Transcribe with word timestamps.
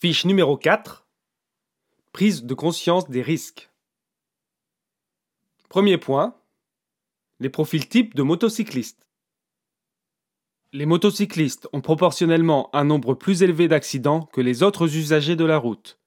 Fiche 0.00 0.26
numéro 0.26 0.56
4. 0.56 1.08
Prise 2.12 2.44
de 2.44 2.54
conscience 2.54 3.10
des 3.10 3.20
risques. 3.20 3.68
Premier 5.68 5.98
point. 5.98 6.36
Les 7.40 7.50
profils 7.50 7.88
types 7.88 8.14
de 8.14 8.22
motocyclistes. 8.22 9.08
Les 10.72 10.86
motocyclistes 10.86 11.68
ont 11.72 11.80
proportionnellement 11.80 12.70
un 12.76 12.84
nombre 12.84 13.14
plus 13.14 13.42
élevé 13.42 13.66
d'accidents 13.66 14.20
que 14.32 14.40
les 14.40 14.62
autres 14.62 14.94
usagers 14.96 15.34
de 15.34 15.44
la 15.44 15.58
route. 15.58 15.98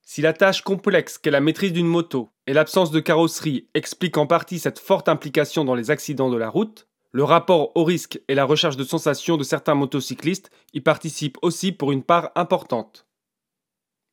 Si 0.00 0.22
la 0.22 0.32
tâche 0.32 0.62
complexe 0.62 1.18
qu'est 1.18 1.30
la 1.30 1.42
maîtrise 1.42 1.74
d'une 1.74 1.86
moto 1.86 2.30
et 2.46 2.54
l'absence 2.54 2.90
de 2.90 3.00
carrosserie 3.00 3.68
expliquent 3.74 4.16
en 4.16 4.26
partie 4.26 4.58
cette 4.58 4.78
forte 4.78 5.10
implication 5.10 5.66
dans 5.66 5.74
les 5.74 5.90
accidents 5.90 6.30
de 6.30 6.38
la 6.38 6.48
route, 6.48 6.88
le 7.12 7.24
rapport 7.24 7.76
au 7.76 7.84
risque 7.84 8.20
et 8.28 8.34
la 8.34 8.44
recherche 8.44 8.76
de 8.76 8.84
sensations 8.84 9.36
de 9.36 9.42
certains 9.42 9.74
motocyclistes 9.74 10.50
y 10.72 10.80
participent 10.80 11.38
aussi 11.42 11.72
pour 11.72 11.90
une 11.90 12.04
part 12.04 12.30
importante. 12.36 13.06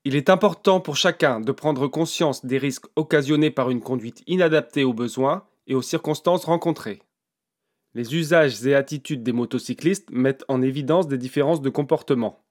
Il 0.03 0.15
est 0.15 0.29
important 0.29 0.79
pour 0.79 0.95
chacun 0.95 1.39
de 1.39 1.51
prendre 1.51 1.87
conscience 1.87 2.45
des 2.45 2.57
risques 2.57 2.87
occasionnés 2.95 3.51
par 3.51 3.69
une 3.69 3.81
conduite 3.81 4.23
inadaptée 4.25 4.83
aux 4.83 4.93
besoins 4.93 5.45
et 5.67 5.75
aux 5.75 5.81
circonstances 5.81 6.45
rencontrées. 6.45 7.01
Les 7.93 8.15
usages 8.15 8.65
et 8.65 8.73
attitudes 8.73 9.23
des 9.23 9.33
motocyclistes 9.33 10.09
mettent 10.11 10.45
en 10.47 10.61
évidence 10.61 11.07
des 11.07 11.17
différences 11.17 11.61
de 11.61 11.69
comportement. 11.69 12.45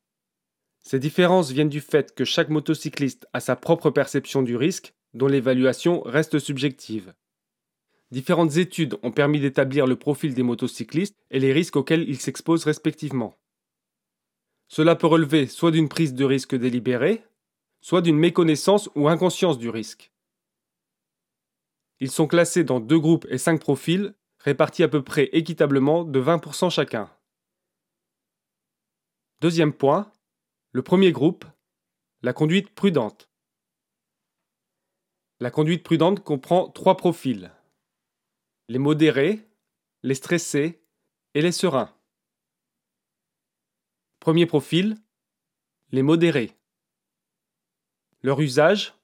Ces 0.83 0.99
différences 0.99 1.51
viennent 1.51 1.69
du 1.69 1.81
fait 1.81 2.15
que 2.15 2.25
chaque 2.25 2.51
motocycliste 2.51 3.27
a 3.33 3.41
sa 3.41 3.57
propre 3.57 3.91
perception 3.91 4.43
du 4.43 4.57
risque, 4.57 4.95
dont 5.15 5.27
l'évaluation 5.27 6.03
reste 6.03 6.39
subjective. 6.39 7.15
Différentes 8.13 8.57
études 8.57 8.99
ont 9.03 9.11
permis 9.11 9.41
d'établir 9.41 9.87
le 9.87 9.97
profil 9.97 10.35
des 10.35 10.45
motocyclistes 10.45 11.17
et 11.31 11.41
les 11.41 11.53
risques 11.53 11.77
auxquels 11.77 12.09
ils 12.09 12.21
s'exposent 12.21 12.65
respectivement. 12.65 13.37
Cela 14.69 14.95
peut 14.95 15.09
relever 15.09 15.47
soit 15.47 15.73
d'une 15.73 15.89
prise 15.89 16.15
de 16.15 16.25
risque 16.25 16.55
délibérée, 16.55 17.25
soit 17.81 18.03
d'une 18.03 18.19
méconnaissance 18.19 18.89
ou 18.95 19.09
inconscience 19.09 19.59
du 19.59 19.69
risque. 19.69 20.13
Ils 21.99 22.11
sont 22.11 22.27
classés 22.27 22.65
dans 22.65 22.79
deux 22.79 22.99
groupes 22.99 23.27
et 23.31 23.39
cinq 23.39 23.61
profils, 23.61 24.15
répartis 24.39 24.83
à 24.83 24.89
peu 24.89 25.03
près 25.03 25.25
équitablement 25.33 26.05
de 26.05 26.21
20% 26.21 26.71
chacun. 26.71 27.11
Deuxième 29.41 29.73
point, 29.73 30.13
le 30.73 30.83
premier 30.83 31.11
groupe, 31.11 31.45
la 32.23 32.33
conduite 32.33 32.71
prudente. 32.71 33.29
La 35.41 35.51
conduite 35.51 35.83
prudente 35.83 36.23
comprend 36.23 36.69
trois 36.69 36.97
profils 36.97 37.51
les 38.69 38.79
modérés, 38.79 39.49
les 40.03 40.15
stressés 40.15 40.83
et 41.35 41.43
les 41.43 41.53
sereins. 41.53 41.95
Premier 44.19 44.47
profil, 44.47 44.97
les 45.93 46.03
modérés. 46.03 46.57
Leur 48.23 48.41
usage, 48.41 48.95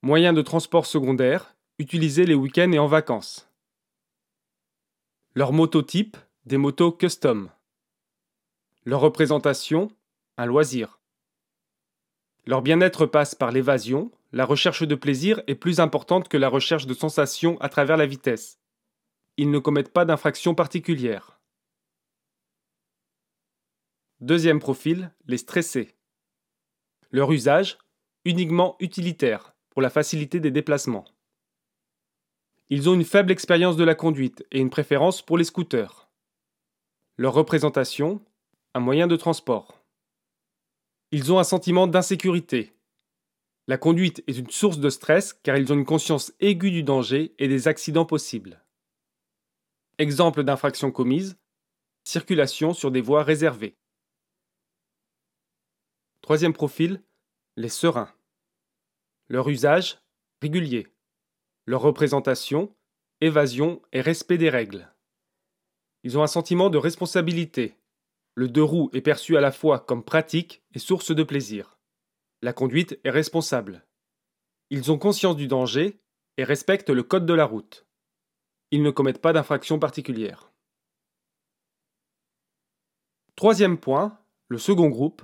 moyen 0.00 0.32
de 0.32 0.40
transport 0.40 0.86
secondaire, 0.86 1.56
utilisé 1.78 2.24
les 2.24 2.34
week-ends 2.34 2.72
et 2.72 2.78
en 2.78 2.86
vacances. 2.86 3.50
Leur 5.34 5.52
mototype, 5.52 6.16
des 6.46 6.56
motos 6.56 6.92
custom. 6.92 7.50
Leur 8.84 9.00
représentation, 9.00 9.90
un 10.36 10.46
loisir. 10.46 11.00
Leur 12.46 12.60
bien-être 12.60 13.06
passe 13.06 13.34
par 13.34 13.52
l'évasion, 13.52 14.10
la 14.32 14.44
recherche 14.44 14.82
de 14.82 14.94
plaisir 14.94 15.42
est 15.46 15.54
plus 15.54 15.80
importante 15.80 16.28
que 16.28 16.36
la 16.36 16.48
recherche 16.48 16.86
de 16.86 16.92
sensations 16.92 17.58
à 17.60 17.68
travers 17.68 17.96
la 17.96 18.06
vitesse. 18.06 18.58
Ils 19.36 19.50
ne 19.50 19.58
commettent 19.58 19.92
pas 19.92 20.04
d'infraction 20.04 20.54
particulière. 20.54 21.40
Deuxième 24.20 24.60
profil, 24.60 25.10
les 25.26 25.38
stressés. 25.38 25.96
Leur 27.10 27.32
usage, 27.32 27.78
uniquement 28.24 28.76
utilitaire, 28.78 29.54
pour 29.70 29.82
la 29.82 29.90
facilité 29.90 30.40
des 30.40 30.50
déplacements. 30.50 31.04
Ils 32.70 32.88
ont 32.88 32.94
une 32.94 33.04
faible 33.04 33.32
expérience 33.32 33.76
de 33.76 33.84
la 33.84 33.94
conduite 33.94 34.46
et 34.50 34.60
une 34.60 34.70
préférence 34.70 35.22
pour 35.22 35.38
les 35.38 35.44
scooters. 35.44 36.08
Leur 37.16 37.34
représentation, 37.34 38.24
un 38.74 38.80
moyen 38.80 39.06
de 39.06 39.16
transport. 39.16 39.83
Ils 41.14 41.32
ont 41.32 41.38
un 41.38 41.44
sentiment 41.44 41.86
d'insécurité, 41.86 42.74
la 43.68 43.78
conduite 43.78 44.24
est 44.26 44.36
une 44.36 44.50
source 44.50 44.80
de 44.80 44.90
stress 44.90 45.32
car 45.32 45.56
ils 45.56 45.72
ont 45.72 45.76
une 45.76 45.84
conscience 45.84 46.32
aiguë 46.40 46.72
du 46.72 46.82
danger 46.82 47.36
et 47.38 47.46
des 47.46 47.68
accidents 47.68 48.04
possibles. 48.04 48.60
Exemple 49.98 50.42
d'infraction 50.42 50.90
commise 50.90 51.38
circulation 52.02 52.74
sur 52.74 52.90
des 52.90 53.00
voies 53.00 53.22
réservées. 53.22 53.76
Troisième 56.20 56.52
profil 56.52 57.00
les 57.56 57.68
sereins. 57.68 58.12
Leur 59.28 59.48
usage 59.48 60.00
régulier. 60.42 60.88
Leur 61.64 61.82
représentation 61.82 62.74
évasion 63.20 63.80
et 63.92 64.00
respect 64.00 64.36
des 64.36 64.50
règles. 64.50 64.92
Ils 66.02 66.18
ont 66.18 66.24
un 66.24 66.26
sentiment 66.26 66.70
de 66.70 66.76
responsabilité. 66.76 67.76
Le 68.36 68.48
deux 68.48 68.62
roues 68.62 68.90
est 68.92 69.00
perçu 69.00 69.36
à 69.36 69.40
la 69.40 69.52
fois 69.52 69.78
comme 69.78 70.04
pratique 70.04 70.64
et 70.72 70.78
source 70.78 71.14
de 71.14 71.22
plaisir. 71.22 71.78
La 72.42 72.52
conduite 72.52 72.98
est 73.04 73.10
responsable. 73.10 73.86
Ils 74.70 74.90
ont 74.90 74.98
conscience 74.98 75.36
du 75.36 75.46
danger 75.46 76.00
et 76.36 76.44
respectent 76.44 76.90
le 76.90 77.02
code 77.02 77.26
de 77.26 77.34
la 77.34 77.44
route. 77.44 77.86
Ils 78.72 78.82
ne 78.82 78.90
commettent 78.90 79.22
pas 79.22 79.32
d'infraction 79.32 79.78
particulière. 79.78 80.52
Troisième 83.36 83.78
point, 83.78 84.18
le 84.48 84.58
second 84.58 84.88
groupe, 84.88 85.22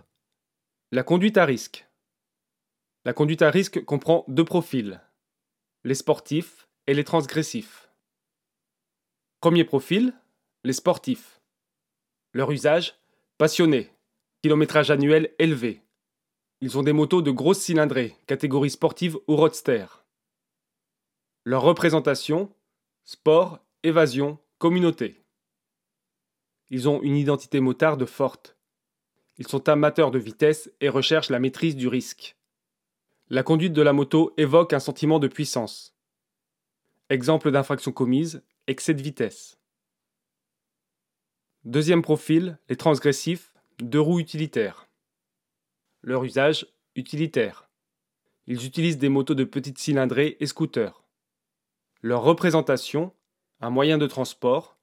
la 0.93 1.03
conduite 1.03 1.37
à 1.37 1.44
risque. 1.44 1.88
La 3.04 3.12
conduite 3.12 3.43
à 3.43 3.50
risque 3.50 3.84
comprend 3.84 4.25
deux 4.28 4.44
profils, 4.44 5.00
les 5.84 5.94
sportifs 5.94 6.69
et 6.87 6.94
les 6.94 7.04
transgressifs. 7.04 7.88
Premier 9.41 9.65
profil, 9.65 10.15
les 10.65 10.75
sportifs. 10.75 11.41
Leur 12.34 12.50
usage, 12.50 13.00
passionné, 13.40 13.88
kilométrage 14.42 14.90
annuel 14.90 15.34
élevé, 15.38 15.80
ils 16.60 16.76
ont 16.76 16.82
des 16.82 16.92
motos 16.92 17.22
de 17.22 17.30
grosse 17.30 17.60
cylindrée, 17.60 18.14
catégorie 18.26 18.68
sportive 18.68 19.16
ou 19.28 19.34
roadster. 19.34 19.86
Leur 21.46 21.62
représentation 21.62 22.52
sport, 23.02 23.60
évasion, 23.82 24.38
communauté. 24.58 25.24
Ils 26.68 26.86
ont 26.86 27.00
une 27.00 27.16
identité 27.16 27.60
motarde 27.60 28.04
forte. 28.04 28.58
Ils 29.38 29.48
sont 29.48 29.70
amateurs 29.70 30.10
de 30.10 30.18
vitesse 30.18 30.70
et 30.82 30.90
recherchent 30.90 31.30
la 31.30 31.38
maîtrise 31.38 31.76
du 31.76 31.88
risque. 31.88 32.36
La 33.30 33.42
conduite 33.42 33.72
de 33.72 33.80
la 33.80 33.94
moto 33.94 34.34
évoque 34.36 34.74
un 34.74 34.80
sentiment 34.80 35.18
de 35.18 35.28
puissance. 35.28 35.96
Exemple 37.08 37.50
d'infraction 37.50 37.90
commise, 37.90 38.42
excès 38.66 38.92
de 38.92 39.00
vitesse. 39.00 39.59
Deuxième 41.66 42.00
profil, 42.00 42.56
les 42.71 42.76
transgressifs, 42.76 43.53
deux 43.81 44.00
roues 44.00 44.19
utilitaires. 44.19 44.88
Leur 46.00 46.25
usage 46.25 46.66
utilitaire. 46.97 47.69
Ils 48.47 48.65
utilisent 48.65 48.97
des 48.97 49.10
motos 49.10 49.34
de 49.34 49.44
petite 49.44 49.76
cylindrée 49.76 50.38
et 50.41 50.47
scooters. 50.47 51.04
Leur 52.00 52.22
représentation, 52.22 53.12
un 53.60 53.69
moyen 53.69 53.99
de 53.99 54.06
transport, 54.06 54.78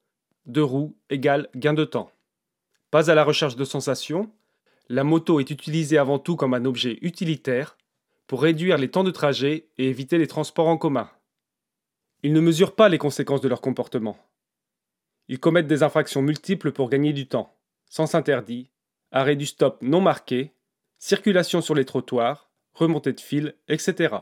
deux 0.45 0.63
roues 0.63 0.95
égale 1.09 1.49
gain 1.55 1.73
de 1.73 1.83
temps. 1.83 2.11
Pas 2.91 3.09
à 3.09 3.15
la 3.15 3.23
recherche 3.23 3.55
de 3.55 3.65
sensations, 3.65 4.31
la 4.87 5.03
moto 5.03 5.39
est 5.39 5.49
utilisée 5.49 5.97
avant 5.97 6.19
tout 6.19 6.35
comme 6.35 6.53
un 6.53 6.65
objet 6.65 6.99
utilitaire 7.01 7.75
pour 8.27 8.43
réduire 8.43 8.77
les 8.77 8.91
temps 8.91 9.03
de 9.03 9.09
trajet 9.09 9.67
et 9.79 9.89
éviter 9.89 10.19
les 10.19 10.27
transports 10.27 10.67
en 10.67 10.77
commun. 10.77 11.09
Ils 12.21 12.33
ne 12.33 12.39
mesurent 12.39 12.75
pas 12.75 12.87
les 12.87 12.99
conséquences 12.99 13.41
de 13.41 13.47
leur 13.47 13.61
comportement. 13.61 14.26
Ils 15.27 15.39
commettent 15.39 15.67
des 15.67 15.83
infractions 15.83 16.21
multiples 16.21 16.71
pour 16.71 16.89
gagner 16.89 17.13
du 17.13 17.27
temps, 17.27 17.55
sens 17.89 18.15
interdit, 18.15 18.69
arrêt 19.11 19.35
du 19.35 19.45
stop 19.45 19.81
non 19.81 20.01
marqué, 20.01 20.53
circulation 20.97 21.61
sur 21.61 21.75
les 21.75 21.85
trottoirs, 21.85 22.49
remontée 22.73 23.13
de 23.13 23.19
fil, 23.19 23.55
etc. 23.67 24.15